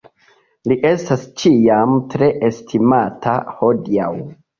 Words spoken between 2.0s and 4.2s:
tre estimata hodiaŭ.